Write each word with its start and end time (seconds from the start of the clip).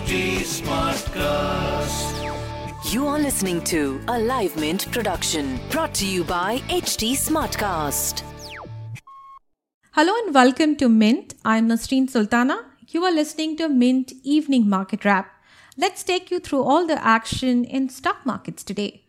HT 0.00 0.40
Smartcast. 0.40 2.14
You 2.90 3.06
are 3.06 3.18
listening 3.18 3.62
to 3.64 4.00
a 4.08 4.18
Live 4.18 4.56
Mint 4.56 4.90
production 4.90 5.60
brought 5.68 5.92
to 5.96 6.06
you 6.06 6.24
by 6.24 6.60
HT 6.70 7.12
Smartcast. 7.18 8.22
Hello 9.92 10.14
and 10.24 10.34
welcome 10.34 10.74
to 10.76 10.88
Mint. 10.88 11.34
I'm 11.44 11.68
Nasreen 11.68 12.08
Sultana. 12.08 12.64
You 12.88 13.04
are 13.04 13.12
listening 13.12 13.58
to 13.58 13.68
Mint 13.68 14.14
Evening 14.22 14.70
Market 14.70 15.04
Wrap. 15.04 15.30
Let's 15.76 16.02
take 16.02 16.30
you 16.30 16.40
through 16.40 16.62
all 16.62 16.86
the 16.86 16.98
action 17.04 17.66
in 17.66 17.90
stock 17.90 18.24
markets 18.24 18.64
today. 18.64 19.04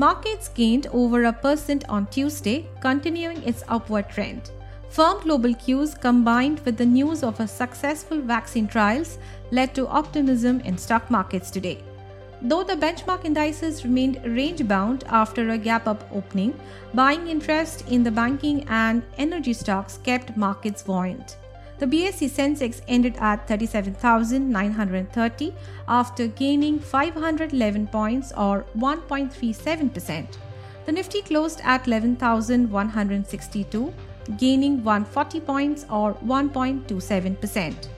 Markets 0.00 0.48
gained 0.50 0.86
over 0.92 1.24
a 1.24 1.32
percent 1.32 1.84
on 1.88 2.06
Tuesday, 2.06 2.68
continuing 2.80 3.42
its 3.42 3.64
upward 3.66 4.08
trend. 4.08 4.52
Firm 4.90 5.20
global 5.22 5.52
cues 5.54 5.92
combined 5.92 6.60
with 6.60 6.76
the 6.76 6.86
news 6.86 7.24
of 7.24 7.40
a 7.40 7.48
successful 7.48 8.20
vaccine 8.20 8.68
trials 8.68 9.18
led 9.50 9.74
to 9.74 9.88
optimism 9.88 10.60
in 10.60 10.78
stock 10.78 11.10
markets 11.10 11.50
today. 11.50 11.82
Though 12.40 12.62
the 12.62 12.76
benchmark 12.76 13.24
indices 13.24 13.84
remained 13.84 14.20
range 14.24 14.66
bound 14.68 15.02
after 15.08 15.50
a 15.50 15.58
gap 15.58 15.88
up 15.88 16.08
opening, 16.12 16.54
buying 16.94 17.26
interest 17.26 17.84
in 17.90 18.04
the 18.04 18.12
banking 18.12 18.64
and 18.68 19.02
energy 19.16 19.52
stocks 19.52 19.98
kept 20.04 20.36
markets 20.36 20.84
buoyant. 20.84 21.38
The 21.78 21.86
BSE 21.86 22.28
Sensex 22.28 22.80
ended 22.88 23.14
at 23.20 23.46
37,930 23.46 25.54
after 25.86 26.26
gaining 26.26 26.80
511 26.80 27.86
points 27.86 28.32
or 28.36 28.66
1.37%. 28.76 30.26
The 30.86 30.92
Nifty 30.92 31.22
closed 31.22 31.60
at 31.62 31.86
11,162, 31.86 33.94
gaining 34.38 34.82
140 34.82 35.40
points 35.40 35.86
or 35.88 36.14
1.27%. 36.14 37.88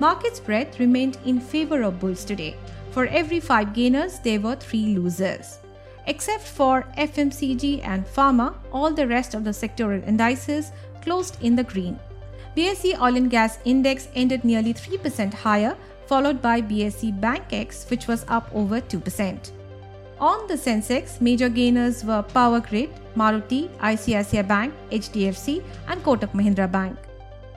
Market 0.00 0.36
spread 0.36 0.80
remained 0.80 1.18
in 1.24 1.38
favor 1.38 1.82
of 1.82 2.00
bulls 2.00 2.24
today. 2.24 2.56
For 2.90 3.06
every 3.06 3.38
5 3.38 3.74
gainers, 3.74 4.18
there 4.18 4.40
were 4.40 4.56
3 4.56 4.96
losers. 4.96 5.60
Except 6.06 6.42
for 6.42 6.84
FMCG 6.98 7.84
and 7.84 8.04
pharma, 8.04 8.54
all 8.72 8.92
the 8.92 9.06
rest 9.06 9.34
of 9.34 9.44
the 9.44 9.50
sectoral 9.50 10.04
indices 10.08 10.72
closed 11.02 11.36
in 11.40 11.54
the 11.54 11.62
green. 11.62 11.96
BSE 12.56 13.00
Oil 13.00 13.16
and 13.16 13.30
Gas 13.30 13.58
Index 13.64 14.08
ended 14.14 14.44
nearly 14.44 14.74
3% 14.74 15.32
higher, 15.32 15.76
followed 16.06 16.42
by 16.42 16.60
BSE 16.60 17.18
Bankex, 17.20 17.88
which 17.90 18.08
was 18.08 18.24
up 18.28 18.50
over 18.52 18.80
2%. 18.80 19.52
On 20.18 20.46
the 20.48 20.54
Sensex, 20.54 21.20
major 21.20 21.48
gainers 21.48 22.04
were 22.04 22.22
Power 22.22 22.60
Grid, 22.60 22.90
Maruti, 23.16 23.68
ICICI 23.78 24.46
Bank, 24.46 24.74
HDFC, 24.90 25.62
and 25.88 26.02
Kotak 26.02 26.32
Mahindra 26.32 26.70
Bank. 26.70 26.98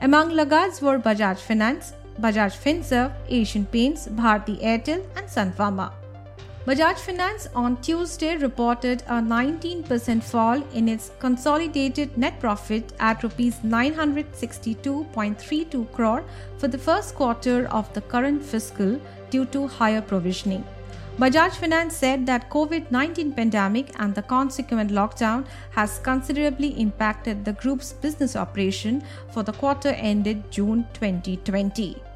Among 0.00 0.30
laggards 0.30 0.82
were 0.82 0.98
Bajaj 0.98 1.38
Finance, 1.38 1.94
Bajaj 2.20 2.56
Finserv, 2.62 3.12
Asian 3.28 3.64
Paints, 3.66 4.06
Bharti 4.08 4.62
Airtel, 4.62 5.02
and 5.16 5.28
Sun 5.28 5.52
Pharma. 5.52 5.92
Bajaj 6.64 6.98
Finance 6.98 7.48
on 7.56 7.76
Tuesday 7.82 8.36
reported 8.36 9.02
a 9.08 9.14
19% 9.14 10.22
fall 10.22 10.62
in 10.72 10.88
its 10.88 11.10
consolidated 11.18 12.16
net 12.16 12.38
profit 12.38 12.92
at 13.00 13.24
rupees 13.24 13.56
962.32 13.64 15.90
crore 15.90 16.22
for 16.58 16.68
the 16.68 16.78
first 16.78 17.16
quarter 17.16 17.66
of 17.72 17.92
the 17.94 18.00
current 18.02 18.44
fiscal 18.44 19.00
due 19.30 19.44
to 19.46 19.66
higher 19.66 20.00
provisioning. 20.00 20.64
Bajaj 21.18 21.56
Finance 21.56 21.96
said 21.96 22.26
that 22.26 22.48
COVID-19 22.48 23.34
pandemic 23.34 23.90
and 23.98 24.14
the 24.14 24.22
consequent 24.22 24.92
lockdown 24.92 25.44
has 25.72 25.98
considerably 25.98 26.80
impacted 26.80 27.44
the 27.44 27.54
group's 27.54 27.92
business 27.92 28.36
operation 28.36 29.02
for 29.32 29.42
the 29.42 29.52
quarter 29.52 29.88
ended 29.88 30.48
June 30.52 30.86
2020. 30.94 32.11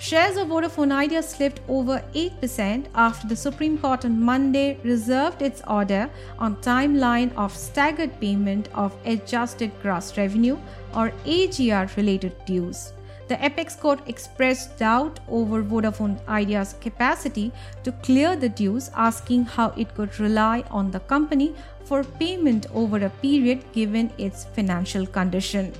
Shares 0.00 0.36
of 0.36 0.46
Vodafone 0.46 0.92
Idea 0.92 1.24
slipped 1.24 1.60
over 1.68 2.00
8% 2.14 2.86
after 2.94 3.26
the 3.26 3.34
Supreme 3.34 3.76
Court 3.76 4.04
on 4.04 4.22
Monday 4.22 4.78
reserved 4.84 5.42
its 5.42 5.60
order 5.66 6.08
on 6.38 6.54
timeline 6.58 7.34
of 7.34 7.52
staggered 7.52 8.20
payment 8.20 8.68
of 8.74 8.94
adjusted 9.04 9.72
gross 9.82 10.16
revenue 10.16 10.56
or 10.94 11.12
AGR 11.26 11.90
related 11.96 12.32
dues. 12.46 12.92
The 13.26 13.44
apex 13.44 13.74
court 13.74 14.00
expressed 14.06 14.78
doubt 14.78 15.18
over 15.28 15.64
Vodafone 15.64 16.24
Idea's 16.28 16.76
capacity 16.80 17.50
to 17.82 17.90
clear 17.90 18.36
the 18.36 18.48
dues, 18.48 18.90
asking 18.94 19.46
how 19.46 19.70
it 19.76 19.96
could 19.96 20.20
rely 20.20 20.62
on 20.70 20.92
the 20.92 21.00
company 21.00 21.54
for 21.84 22.04
payment 22.04 22.66
over 22.72 23.04
a 23.04 23.10
period 23.10 23.64
given 23.72 24.12
its 24.16 24.44
financial 24.44 25.06
condition. 25.06 25.72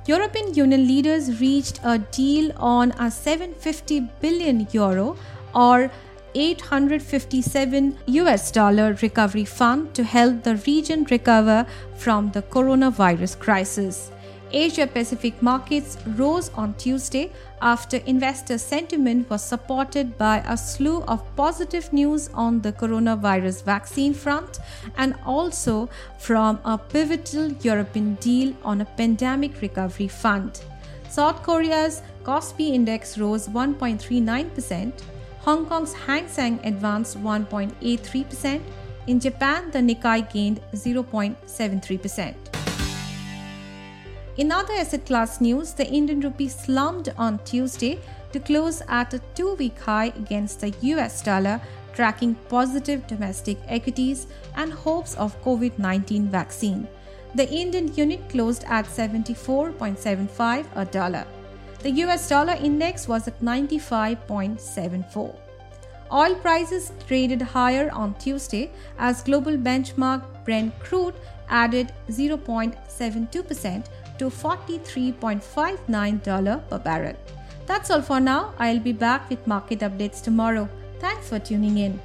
European 0.08 0.53
Union 0.53 0.86
leaders 0.86 1.40
reached 1.40 1.80
a 1.86 2.00
deal 2.00 2.52
on 2.58 2.91
a 3.00 3.09
750 3.09 4.02
billion 4.19 4.68
euro 4.74 5.16
or 5.56 5.90
857 6.36 7.97
US 8.08 8.52
dollar 8.52 8.97
recovery 9.02 9.46
fund 9.46 9.94
to 9.94 10.03
help 10.03 10.44
the 10.44 10.58
region 10.68 11.06
recover 11.09 11.66
from 11.96 12.30
the 12.31 12.41
coronavirus 12.41 13.40
crisis. 13.40 14.11
Asia 14.53 14.85
Pacific 14.85 15.41
markets 15.41 15.97
rose 16.16 16.50
on 16.50 16.76
Tuesday 16.76 17.32
after 17.61 17.97
investor 18.05 18.58
sentiment 18.59 19.28
was 19.29 19.44
supported 19.44 20.16
by 20.17 20.44
a 20.47 20.55
slew 20.55 21.02
of 21.03 21.23
positive 21.35 21.91
news 21.91 22.29
on 22.35 22.61
the 22.61 22.72
coronavirus 22.72 23.64
vaccine 23.64 24.14
front 24.14 24.59
and 24.97 25.16
also 25.26 25.90
from 26.20 26.59
a 26.66 26.78
pivotal 26.78 27.52
European 27.64 28.14
deal 28.16 28.53
on 28.64 28.82
a 28.82 28.85
pandemic 28.85 29.59
recovery 29.61 30.08
fund. 30.08 30.61
South 31.09 31.41
Korea's 31.41 32.03
Kospi 32.23 32.73
index 32.73 33.17
rose 33.17 33.47
1.39%, 33.47 34.94
Hong 35.40 35.66
Kong's 35.66 35.94
Hang 35.94 36.28
Seng 36.28 36.59
advanced 36.64 37.17
1.83%, 37.22 38.61
in 39.08 39.20
Japan 39.20 39.72
the 39.72 39.79
Nikkei 39.79 40.32
gained 40.32 40.61
0.73%. 40.73 42.53
In 44.35 44.52
other 44.52 44.74
asset 44.74 45.06
class 45.06 45.40
news, 45.41 45.74
the 45.74 45.88
Indian 45.88 46.20
rupee 46.20 46.50
slumped 46.50 47.09
on 47.20 47.38
Tuesday 47.46 48.00
to 48.32 48.40
close 48.40 48.82
at 48.88 49.14
a 49.14 49.20
two 49.35 49.53
week 49.53 49.80
high 49.80 50.08
against 50.18 50.59
the 50.59 50.74
US 50.94 51.22
dollar, 51.22 51.62
tracking 51.94 52.34
positive 52.50 53.06
domestic 53.06 53.59
equities 53.68 54.26
and 54.56 54.74
hopes 54.74 55.14
of 55.16 55.40
COVID 55.44 55.78
19 55.78 56.30
vaccine. 56.30 56.88
The 57.35 57.47
Indian 57.47 57.94
unit 57.94 58.28
closed 58.28 58.64
at 58.64 58.85
74.75 58.85 60.66
a 60.76 60.85
dollar. 60.85 61.28
The 61.84 61.91
US 62.06 62.28
dollar 62.28 62.53
index 62.53 63.08
was 63.08 63.28
at 63.28 63.40
95.74. 63.40 65.35
Oil 66.12 66.35
prices 66.35 66.91
traded 67.08 67.41
higher 67.41 67.91
on 67.91 68.16
Tuesday 68.16 68.72
as 68.97 69.22
global 69.22 69.58
benchmark 69.58 70.24
Brent 70.44 70.78
crude 70.80 71.14
added 71.50 71.94
0.72% 72.09 73.85
to 74.17 74.29
$43.59 74.29 76.69
per 76.69 76.79
barrel. 76.79 77.15
That's 77.65 77.89
all 77.89 78.01
for 78.01 78.19
now. 78.19 78.53
I'll 78.59 78.79
be 78.79 78.93
back 78.93 79.29
with 79.29 79.47
market 79.47 79.79
updates 79.79 80.21
tomorrow. 80.21 80.67
Thanks 80.99 81.29
for 81.29 81.39
tuning 81.39 81.77
in. 81.77 81.99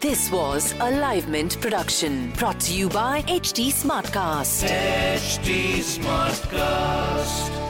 This 0.00 0.32
was 0.32 0.72
a 0.80 0.90
Live 0.90 1.28
Mint 1.28 1.60
production 1.60 2.32
brought 2.38 2.58
to 2.60 2.74
you 2.74 2.88
by 2.88 3.20
HT 3.22 3.68
Smartcast. 3.68 4.66
HT 4.66 5.84
Smartcast. 5.84 7.69